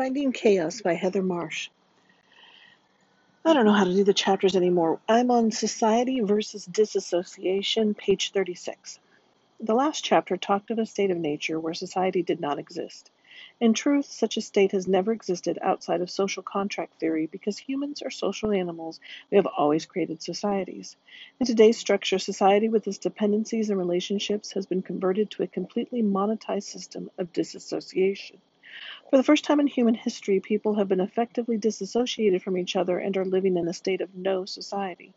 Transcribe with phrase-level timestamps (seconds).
[0.00, 1.68] Binding Chaos by Heather Marsh.
[3.44, 4.98] I don't know how to do the chapters anymore.
[5.06, 8.98] I'm on Society versus Disassociation, page 36.
[9.60, 13.10] The last chapter talked of a state of nature where society did not exist.
[13.60, 18.00] In truth, such a state has never existed outside of social contract theory because humans
[18.00, 19.00] are social animals.
[19.30, 20.96] We have always created societies.
[21.40, 26.02] In today's structure, society with its dependencies and relationships has been converted to a completely
[26.02, 28.38] monetized system of disassociation.
[29.10, 32.98] For the first time in human history, people have been effectively disassociated from each other
[32.98, 35.12] and are living in a state of no society.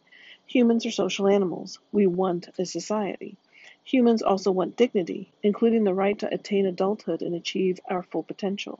[0.48, 1.80] Humans are social animals.
[1.92, 3.38] We want a society.
[3.84, 8.80] Humans also want dignity, including the right to attain adulthood and achieve our full potential.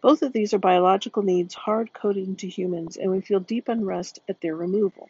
[0.00, 4.20] Both of these are biological needs hard coded into humans, and we feel deep unrest
[4.28, 5.08] at their removal.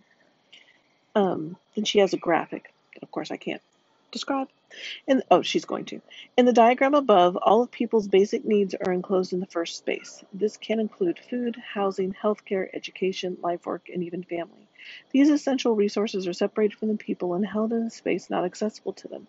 [1.14, 2.72] Um, and she has a graphic.
[3.02, 3.62] Of course, I can't
[4.12, 4.48] describe.
[5.06, 6.00] In, oh, she's going to.
[6.36, 10.24] In the diagram above, all of people's basic needs are enclosed in the first space.
[10.32, 14.68] This can include food, housing, healthcare, education, life work, and even family.
[15.10, 18.94] These essential resources are separated from the people and held in a space not accessible
[18.94, 19.26] to them.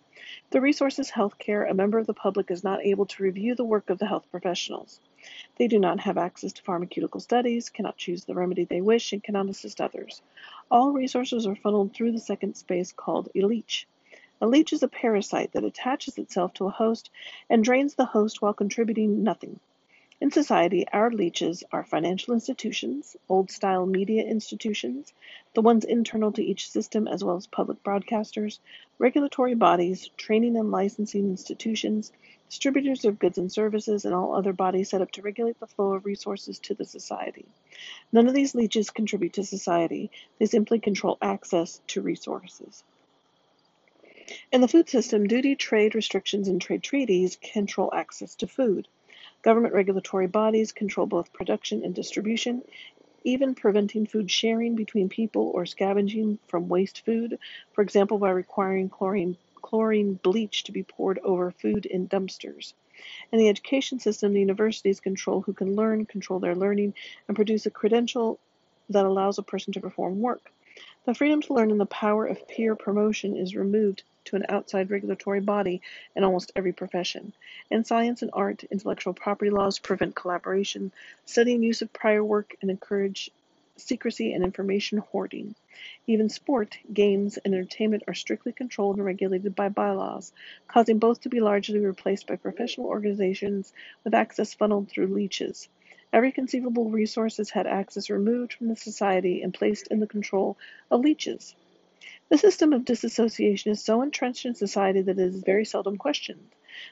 [0.50, 3.64] The resource is healthcare, a member of the public is not able to review the
[3.64, 5.00] work of the health professionals.
[5.56, 9.22] They do not have access to pharmaceutical studies, cannot choose the remedy they wish, and
[9.22, 10.22] cannot assist others.
[10.70, 13.86] All resources are funneled through the second space called leech.
[14.40, 17.08] A leech is a parasite that attaches itself to a host
[17.48, 19.60] and drains the host while contributing nothing.
[20.20, 25.12] In society, our leeches are financial institutions, old style media institutions,
[25.54, 28.58] the ones internal to each system as well as public broadcasters,
[28.98, 32.10] regulatory bodies, training and licensing institutions,
[32.48, 35.92] distributors of goods and services, and all other bodies set up to regulate the flow
[35.92, 37.46] of resources to the society.
[38.12, 42.82] None of these leeches contribute to society, they simply control access to resources.
[44.52, 48.86] In the food system, duty, trade restrictions, and trade treaties control access to food.
[49.42, 52.62] Government regulatory bodies control both production and distribution,
[53.24, 57.38] even preventing food sharing between people or scavenging from waste food,
[57.72, 62.74] for example, by requiring chlorine, chlorine bleach to be poured over food in dumpsters.
[63.32, 66.94] In the education system, the universities control who can learn, control their learning,
[67.26, 68.38] and produce a credential
[68.88, 70.52] that allows a person to perform work.
[71.06, 74.90] The freedom to learn and the power of peer promotion is removed to an outside
[74.90, 75.82] regulatory body
[76.16, 77.32] in almost every profession.
[77.70, 80.92] In science and art, intellectual property laws prevent collaboration,
[81.24, 83.30] study and use of prior work, and encourage
[83.76, 85.54] secrecy and information hoarding.
[86.06, 90.32] Even sport, games, and entertainment are strictly controlled and regulated by bylaws,
[90.68, 93.72] causing both to be largely replaced by professional organizations
[94.04, 95.68] with access funneled through leeches.
[96.12, 100.56] Every conceivable resource has had access removed from the society and placed in the control
[100.88, 101.56] of leeches.
[102.34, 106.48] The system of disassociation is so entrenched in society that it is very seldom questioned.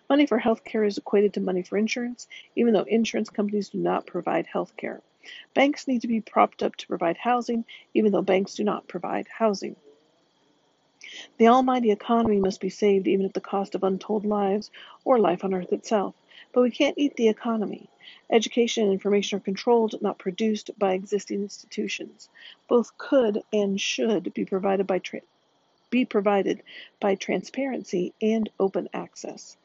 [0.09, 3.79] Money for health care is equated to money for insurance, even though insurance companies do
[3.79, 5.03] not provide health care.
[5.53, 9.27] Banks need to be propped up to provide housing, even though banks do not provide
[9.27, 9.75] housing.
[11.39, 14.71] The almighty economy must be saved even at the cost of untold lives
[15.05, 16.15] or life on earth itself.
[16.53, 17.91] But we can't eat the economy.
[18.31, 22.29] Education and information are controlled, not produced, by existing institutions.
[22.69, 25.23] Both could and should be provided by tra-
[25.93, 26.63] be provided
[27.01, 29.59] by transparency and open access.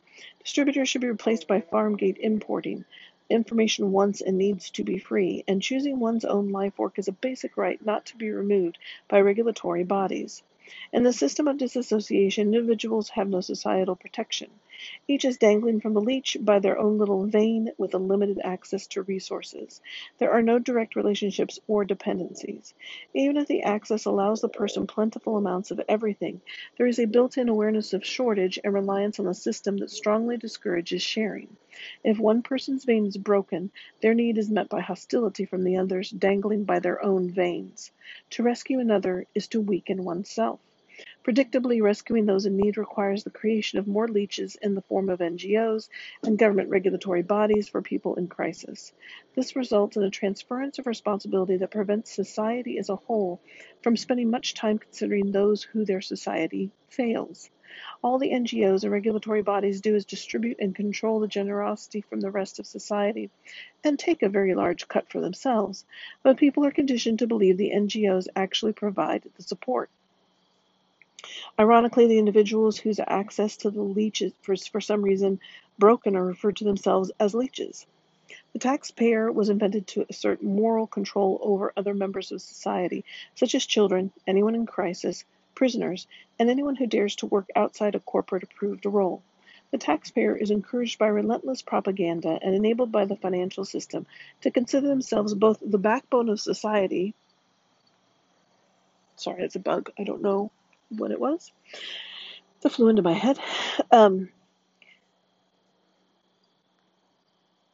[0.44, 2.84] Distributors should be replaced by farm gate importing.
[3.30, 7.14] Information wants and needs to be free, and choosing one's own life work is a
[7.14, 8.78] basic right not to be removed
[9.08, 10.44] by regulatory bodies.
[10.92, 14.50] In the system of disassociation, individuals have no societal protection.
[15.08, 18.88] Each is dangling from the leech by their own little vein with a limited access
[18.88, 19.82] to resources.
[20.20, 22.74] There are no direct relationships or dependencies.
[23.14, 26.42] Even if the access allows the person plentiful amounts of everything,
[26.78, 30.38] there is a built in awareness of shortage and reliance on a system that strongly
[30.38, 31.58] discourages sharing.
[32.04, 33.72] If one person's vein is broken,
[34.02, 37.92] their need is met by hostility from the others dangling by their own veins.
[38.32, 40.60] To rescue another is to weaken oneself.
[41.28, 45.20] Predictably, rescuing those in need requires the creation of more leeches in the form of
[45.20, 45.90] NGOs
[46.24, 48.94] and government regulatory bodies for people in crisis.
[49.36, 53.42] This results in a transference of responsibility that prevents society as a whole
[53.82, 57.50] from spending much time considering those who their society fails.
[58.02, 62.32] All the NGOs and regulatory bodies do is distribute and control the generosity from the
[62.32, 63.30] rest of society
[63.84, 65.84] and take a very large cut for themselves,
[66.24, 69.90] but people are conditioned to believe the NGOs actually provide the support.
[71.60, 75.40] Ironically, the individuals whose access to the leeches for, for some reason
[75.80, 77.88] broken are referred to themselves as leeches.
[78.54, 83.04] The taxpayer was invented to assert moral control over other members of society,
[83.34, 85.26] such as children, anyone in crisis,
[85.56, 86.06] prisoners,
[86.38, 89.24] and anyone who dares to work outside a corporate approved role.
[89.72, 94.06] The taxpayer is encouraged by relentless propaganda and enabled by the financial system
[94.42, 97.16] to consider themselves both the backbone of society.
[99.16, 99.92] Sorry, it's a bug.
[99.98, 100.52] I don't know
[100.90, 101.52] what it was.
[102.62, 103.40] That flew into my head.
[103.92, 104.30] Um,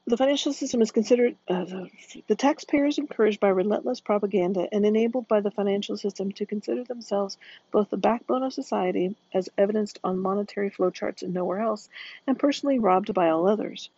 [0.06, 1.90] The financial system is considered, uh, the,
[2.28, 6.84] the taxpayer is encouraged by relentless propaganda and enabled by the financial system to consider
[6.84, 7.38] themselves
[7.72, 11.88] both the backbone of society, as evidenced on monetary flowcharts and nowhere else,
[12.28, 13.90] and personally robbed by all others.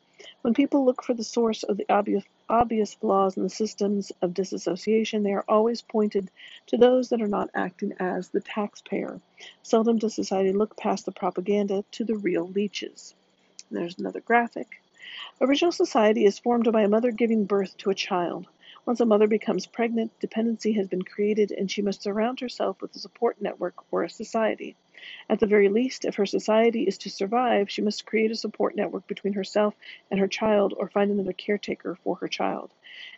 [0.44, 4.34] When people look for the source of the obvious, obvious flaws in the systems of
[4.34, 6.30] disassociation, they are always pointed
[6.68, 9.20] to those that are not acting as the taxpayer.
[9.64, 13.16] Seldom does society look past the propaganda to the real leeches.
[13.72, 14.82] There's another graphic.
[15.42, 18.48] Original society is formed by a mother giving birth to a child.
[18.86, 22.96] Once a mother becomes pregnant, dependency has been created and she must surround herself with
[22.96, 24.76] a support network or a society.
[25.28, 28.76] At the very least, if her society is to survive, she must create a support
[28.76, 29.74] network between herself
[30.12, 32.72] and her child or find another caretaker for her child.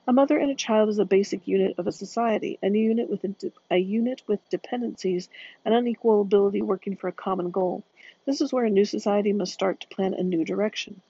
[0.08, 3.26] A mother and a child is a basic unit of a society, a unit with
[3.70, 5.28] a unit with dependencies
[5.66, 7.84] and unequal ability working for a common goal.
[8.26, 11.02] This is where a new society must start to plan a new direction.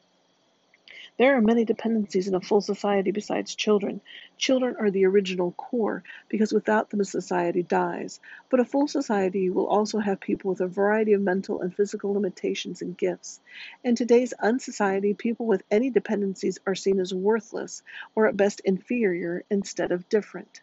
[1.18, 4.02] There are many dependencies in a full society besides children.
[4.38, 8.19] Children are the original core, because without them a society dies.
[8.52, 12.14] But a full society will also have people with a variety of mental and physical
[12.14, 13.40] limitations and gifts.
[13.84, 17.81] In today's unsociety, people with any dependencies are seen as worthless,
[18.14, 20.62] or at best inferior, instead of different.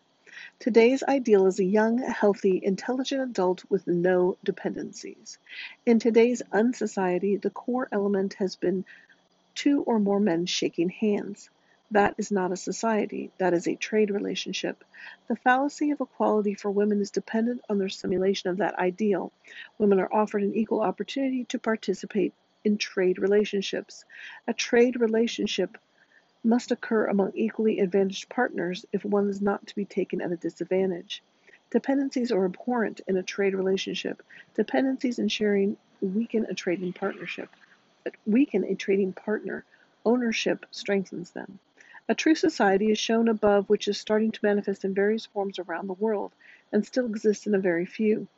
[0.58, 5.38] Today's ideal is a young, healthy, intelligent adult with no dependencies.
[5.86, 8.84] In today's unsociety, the core element has been
[9.54, 11.50] two or more men shaking hands.
[11.90, 14.82] That is not a society, that is a trade relationship.
[15.28, 19.32] The fallacy of equality for women is dependent on their simulation of that ideal.
[19.78, 22.32] Women are offered an equal opportunity to participate
[22.64, 24.04] in trade relationships.
[24.48, 25.78] A trade relationship
[26.42, 30.36] must occur among equally advantaged partners if one is not to be taken at a
[30.36, 31.22] disadvantage.
[31.70, 34.22] Dependencies are abhorrent in a trade relationship.
[34.54, 37.48] Dependencies and sharing weaken a trading partnership
[38.26, 39.64] weaken a trading partner,
[40.04, 41.58] ownership strengthens them.
[42.08, 45.86] A true society is shown above which is starting to manifest in various forms around
[45.86, 46.32] the world
[46.70, 48.28] and still exists in a very few.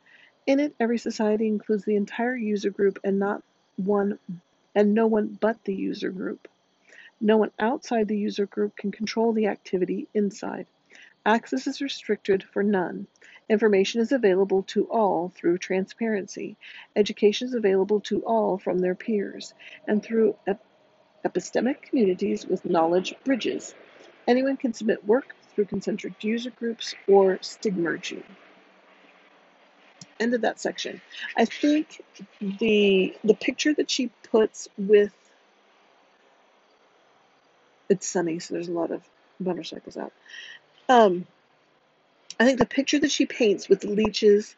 [0.45, 3.43] In it, every society includes the entire user group and not
[3.75, 4.19] one
[4.73, 6.47] and no one but the user group.
[7.19, 10.67] No one outside the user group can control the activity inside.
[11.25, 13.07] Access is restricted for none.
[13.49, 16.57] Information is available to all through transparency.
[16.95, 19.53] Education is available to all from their peers
[19.87, 20.63] and through ep-
[21.25, 23.73] epistemic communities with knowledge bridges.
[24.27, 28.21] Anyone can submit work through concentric user groups or stigmergy.
[30.19, 30.99] End of that section.
[31.37, 32.01] I think
[32.41, 35.13] the the picture that she puts with
[37.89, 39.01] it's sunny, so there's a lot of
[39.39, 40.11] motorcycles out.
[40.89, 41.25] Um,
[42.39, 44.55] I think the picture that she paints with the leeches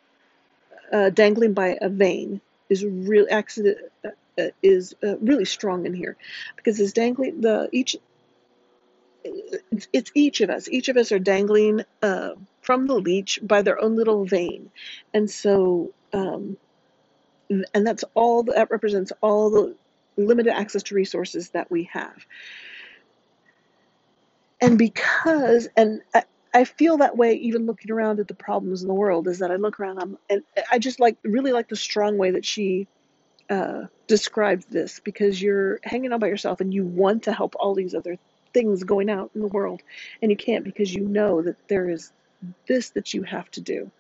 [0.92, 5.94] uh, dangling by a vein is real accident uh, uh, is uh, really strong in
[5.94, 6.18] here.
[6.56, 7.96] Because it's dangling the each
[9.94, 10.70] it's, each of us.
[10.70, 12.32] Each of us are dangling uh,
[12.62, 14.72] from the leech by their own little vein.
[15.14, 16.58] And so um,
[17.50, 19.76] and that's all that represents all the
[20.18, 22.26] limited access to resources that we have.
[24.62, 26.02] And because and
[26.54, 29.52] I, feel that way even looking around at the problems in the world is that
[29.52, 32.88] I look around I'm, and I just like really like the strong way that she
[33.50, 37.96] uh, this because you're hanging out by yourself and you want to help all these
[37.96, 38.18] other
[38.54, 39.82] things going out in the world
[40.22, 42.12] and you can't because you know that there is
[42.68, 43.92] this that you have to do.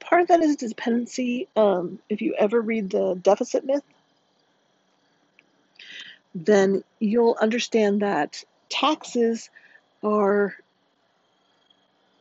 [0.00, 1.48] Part of that is dependency.
[1.56, 3.84] Um, if you ever read the deficit myth,
[6.34, 9.50] then you'll understand that taxes
[10.02, 10.54] are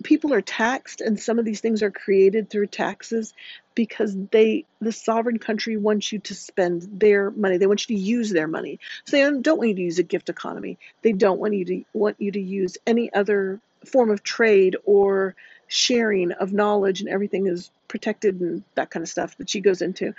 [0.03, 3.33] people are taxed and some of these things are created through taxes
[3.75, 7.57] because they the sovereign country wants you to spend their money.
[7.57, 8.79] They want you to use their money.
[9.05, 10.77] So they don't want you to use a gift economy.
[11.01, 15.35] They don't want you to want you to use any other form of trade or
[15.67, 19.81] sharing of knowledge and everything is protected and that kind of stuff that she goes
[19.81, 20.13] into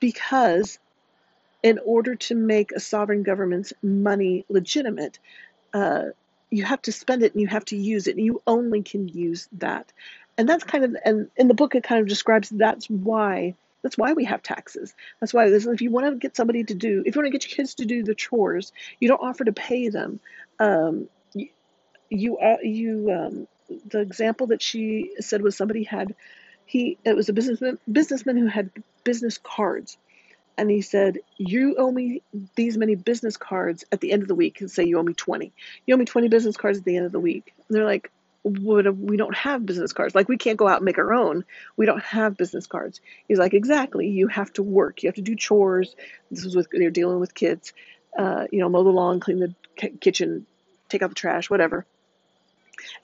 [0.00, 0.78] because
[1.62, 5.18] in order to make a sovereign government's money legitimate
[5.74, 6.04] uh,
[6.50, 8.16] you have to spend it and you have to use it.
[8.16, 9.92] And you only can use that.
[10.36, 13.98] And that's kind of and in the book it kind of describes that's why that's
[13.98, 14.94] why we have taxes.
[15.20, 17.38] That's why this, if you want to get somebody to do if you want to
[17.38, 20.20] get your kids to do the chores you don't offer to pay them.
[20.60, 21.48] Um, you
[22.10, 23.48] you, uh, you um,
[23.86, 26.14] the example that she said was somebody had
[26.64, 28.70] he it was a businessman businessman who had
[29.04, 29.98] business cards
[30.58, 32.20] and he said, "You owe me
[32.56, 35.14] these many business cards at the end of the week." And say you owe me
[35.14, 35.52] twenty.
[35.86, 37.54] You owe me twenty business cards at the end of the week.
[37.68, 38.10] And they're like,
[38.42, 38.82] "We
[39.16, 40.14] don't have business cards.
[40.14, 41.44] Like we can't go out and make our own.
[41.76, 44.08] We don't have business cards." He's like, "Exactly.
[44.08, 45.02] You have to work.
[45.02, 45.94] You have to do chores.
[46.30, 47.72] This was with they're dealing with kids.
[48.18, 49.54] Uh, you know, mow the lawn, clean the
[50.00, 50.44] kitchen,
[50.88, 51.86] take out the trash, whatever."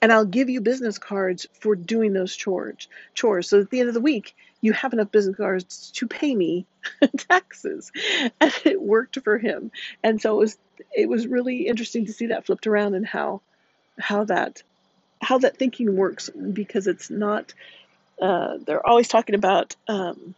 [0.01, 2.87] And I'll give you business cards for doing those chores.
[3.13, 3.49] Chores.
[3.49, 6.65] So at the end of the week, you have enough business cards to pay me
[7.17, 7.91] taxes,
[8.39, 9.71] and it worked for him.
[10.03, 10.57] And so it was
[10.95, 13.41] it was really interesting to see that flipped around and how
[13.99, 14.63] how that
[15.21, 17.53] how that thinking works because it's not.
[18.21, 19.75] Uh, they're always talking about.
[19.87, 20.35] Um,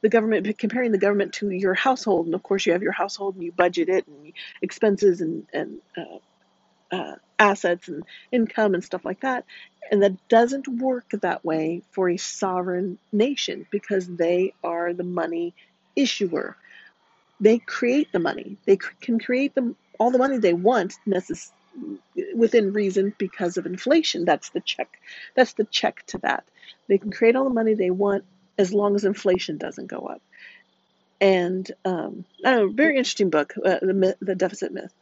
[0.00, 3.34] the government comparing the government to your household and of course you have your household
[3.34, 6.18] and you budget it and expenses and, and uh,
[6.92, 9.46] uh, assets and income and stuff like that.
[9.92, 15.54] And that doesn't work that way for a sovereign nation because they are the money
[15.96, 16.56] issuer.
[17.40, 18.58] They create the money.
[18.66, 21.52] They can create them all the money they want necess-
[22.36, 24.24] within reason because of inflation.
[24.24, 24.88] That's the check.
[25.36, 26.44] That's the check to that.
[26.88, 28.24] They can create all the money they want
[28.58, 30.22] as long as inflation doesn't go up.
[31.22, 34.92] And um, know, very interesting book, uh, the, myth, the deficit myth.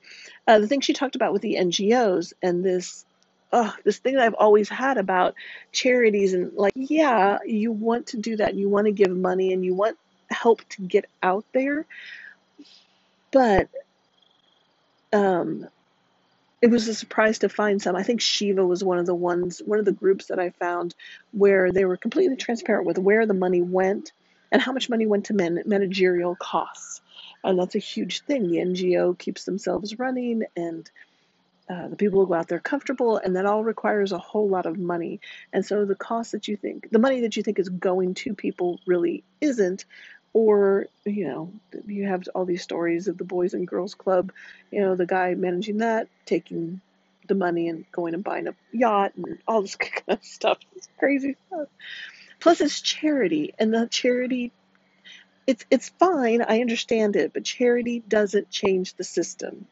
[0.47, 3.07] Uh, the thing she talked about with the NGOs and this,
[3.55, 5.35] oh, this thing that I've always had about
[5.73, 9.65] charities and like, yeah, you want to do that, you want to give money, and
[9.65, 9.97] you want
[10.31, 11.87] help to get out there,
[13.33, 13.69] but
[15.15, 15.67] um,
[16.61, 17.97] it was a surprise to find some.
[17.97, 20.95] I think Shiva was one of the ones, one of the groups that I found
[21.33, 24.12] where they were completely transparent with where the money went
[24.52, 27.00] and how much money went to man- managerial costs.
[27.42, 28.49] And that's a huge thing.
[28.49, 30.90] The NGO keeps themselves running and
[31.71, 34.66] uh, the people who go out there comfortable, and that all requires a whole lot
[34.66, 35.21] of money.
[35.52, 38.35] And so the cost that you think, the money that you think is going to
[38.35, 39.85] people really isn't.
[40.33, 41.52] Or, you know,
[41.87, 44.33] you have all these stories of the Boys and Girls Club,
[44.73, 46.80] you know, the guy managing that, taking
[47.28, 50.59] the money and going and buying a yacht and all this kind of stuff.
[50.75, 51.69] It's crazy stuff.
[52.41, 54.53] Plus, it's charity, and the charity,
[55.47, 56.43] it's it's fine.
[56.43, 59.67] I understand it, but charity doesn't change the system.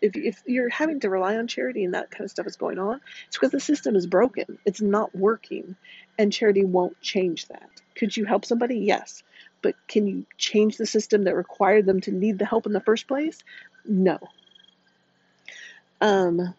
[0.00, 2.78] If if you're having to rely on charity and that kind of stuff is going
[2.78, 4.58] on, it's because the system is broken.
[4.64, 5.76] It's not working,
[6.18, 7.68] and charity won't change that.
[7.96, 8.78] Could you help somebody?
[8.78, 9.22] Yes,
[9.62, 12.80] but can you change the system that required them to need the help in the
[12.80, 13.42] first place?
[13.84, 14.18] No.
[16.00, 16.54] Um,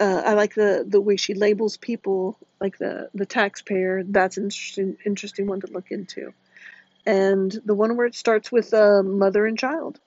[0.00, 4.02] uh, I like the the way she labels people, like the the taxpayer.
[4.04, 6.32] That's an interesting interesting one to look into,
[7.06, 10.00] and the one where it starts with uh, mother and child,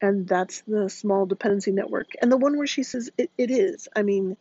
[0.00, 3.88] and that's the small dependency network, and the one where she says it, it is.
[3.94, 4.36] I mean,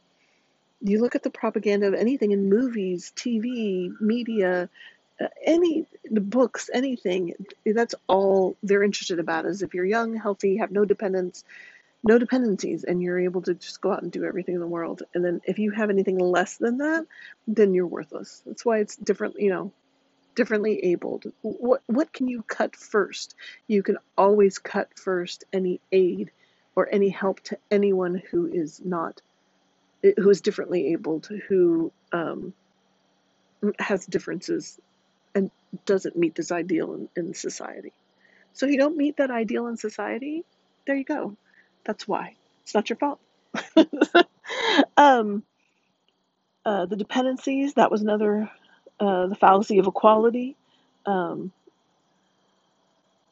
[0.81, 4.69] you look at the propaganda of anything in movies, TV, media,
[5.19, 7.33] uh, any the books, anything.
[7.65, 9.45] That's all they're interested about.
[9.45, 11.43] Is if you're young, healthy, have no dependence,
[12.03, 15.03] no dependencies and you're able to just go out and do everything in the world.
[15.13, 17.05] And then if you have anything less than that,
[17.47, 18.41] then you're worthless.
[18.45, 19.71] That's why it's different, you know,
[20.35, 21.25] differently abled.
[21.41, 23.35] What what can you cut first?
[23.67, 26.31] You can always cut first any aid
[26.75, 29.21] or any help to anyone who is not
[30.03, 32.53] who is differently abled, who um,
[33.79, 34.79] has differences
[35.33, 35.49] and
[35.85, 37.91] doesn't meet this ideal in, in society.
[38.53, 40.43] So if you don't meet that ideal in society,
[40.85, 41.35] there you go.
[41.87, 42.35] That's why.
[42.63, 43.19] It's not your fault.
[44.97, 45.43] um,
[46.65, 48.51] uh, the dependencies, that was another,
[48.99, 50.57] uh, the fallacy of equality.
[51.05, 51.53] Um,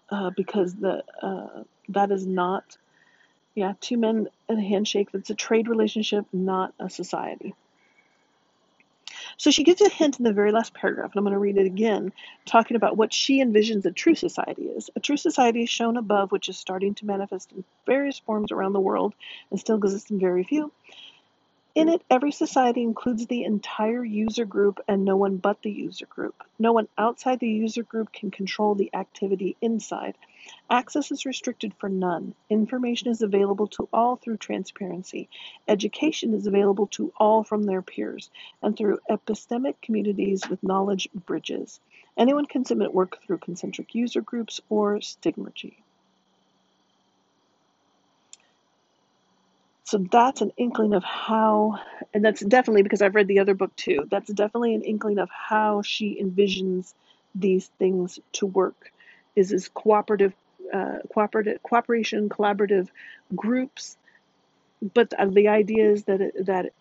[0.10, 2.78] uh, because the uh, that is not,
[3.56, 5.10] yeah, two men and a handshake.
[5.12, 7.56] That's a trade relationship, not a society.
[9.38, 11.58] So she gives a hint in the very last paragraph, and I'm going to read
[11.58, 12.14] it again,
[12.46, 14.90] talking about what she envisions a true society is.
[14.96, 18.74] A true society is shown above, which is starting to manifest in various forms around
[18.74, 19.14] the world
[19.52, 20.72] and still exists in very few.
[21.76, 26.06] In it, every society includes the entire user group and no one but the user
[26.06, 26.42] group.
[26.58, 30.18] No one outside the user group can control the activity inside.
[30.70, 32.34] Access is restricted for none.
[32.50, 35.28] Information is available to all through transparency.
[35.68, 38.30] Education is available to all from their peers
[38.62, 41.82] and through epistemic communities with knowledge bridges.
[42.16, 45.74] Anyone can submit work through concentric user groups or stigmergy.
[49.86, 51.80] So that's an inkling of how,
[52.14, 55.30] and that's definitely because I've read the other book too, that's definitely an inkling of
[55.30, 56.94] how she envisions
[57.36, 58.92] these things to work.
[59.36, 60.34] Is is cooperative,
[60.74, 62.88] uh, cooperative, cooperation, collaborative
[63.36, 63.98] groups,
[64.94, 66.72] but the idea is that it, that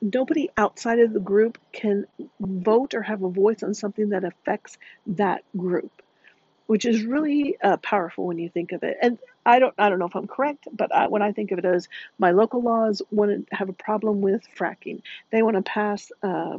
[0.00, 2.06] nobody outside of the group can
[2.40, 5.92] vote or have a voice on something that affects that group
[6.66, 8.96] which is really uh, powerful when you think of it.
[9.02, 11.58] And I don't, I don't know if I'm correct, but I, when I think of
[11.58, 11.88] it as
[12.18, 16.58] my local laws want to have a problem with fracking, they want to pass uh,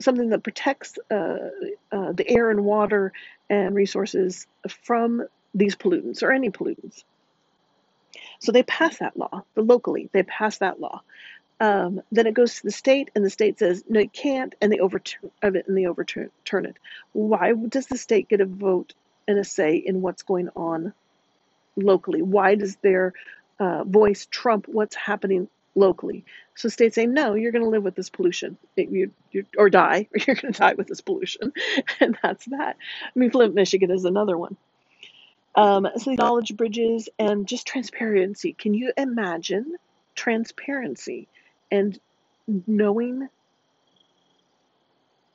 [0.00, 1.50] something that protects uh,
[1.92, 3.12] uh, the air and water
[3.48, 4.46] and resources
[4.84, 7.04] from these pollutants or any pollutants.
[8.40, 11.02] So they pass that law, the locally, they pass that law.
[11.60, 14.72] Um, then it goes to the state, and the state says no, it can't, and
[14.72, 16.30] they overturn it, and they overturn
[16.64, 16.76] it.
[17.12, 18.94] Why does the state get a vote
[19.28, 20.94] and a say in what's going on
[21.76, 22.22] locally?
[22.22, 23.12] Why does their
[23.58, 26.24] uh, voice trump what's happening locally?
[26.54, 29.68] So states say no, you're going to live with this pollution, it, you, you, or
[29.68, 31.52] die, or you're going to die with this pollution,
[32.00, 32.76] and that's that.
[33.04, 34.56] I mean, Flint, Michigan is another one.
[35.54, 38.54] Um, so knowledge bridges and just transparency.
[38.54, 39.74] Can you imagine
[40.14, 41.28] transparency?
[41.70, 41.98] And
[42.66, 43.28] knowing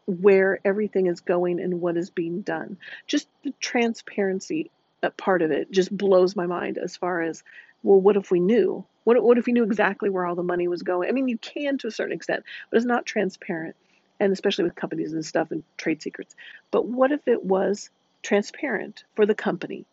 [0.06, 2.78] where everything is going and what is being done.
[3.08, 4.70] Just the transparency
[5.18, 7.44] part of it just blows my mind as far as,
[7.84, 8.84] well, what if we knew?
[9.04, 11.10] What, what if we knew exactly where all the money was going?
[11.10, 13.76] I mean, you can to a certain extent, but it's not transparent,
[14.20, 16.36] and especially with companies and stuff and trade secrets.
[16.72, 17.90] But what if it was
[18.24, 19.86] transparent for the company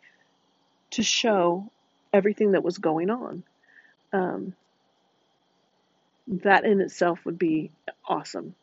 [0.93, 1.71] to show
[2.13, 3.45] everything that was going on?
[4.15, 4.55] Um,
[6.29, 7.71] that in itself would be
[8.07, 8.55] awesome.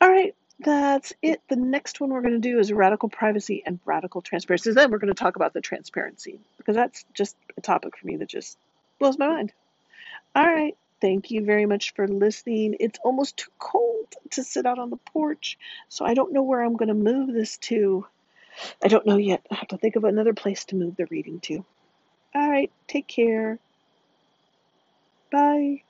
[0.00, 1.40] All right, that's it.
[1.48, 4.72] The next one we're going to do is radical privacy and radical transparency.
[4.72, 8.16] Then we're going to talk about the transparency because that's just a topic for me
[8.16, 8.58] that just
[8.98, 9.52] blows my mind.
[10.34, 12.76] All right, thank you very much for listening.
[12.80, 16.62] It's almost too cold to sit out on the porch, so I don't know where
[16.62, 18.06] I'm going to move this to.
[18.82, 19.46] I don't know yet.
[19.50, 21.64] I have to think of another place to move the reading to.
[22.34, 23.58] All right, take care.
[25.30, 25.82] Bye.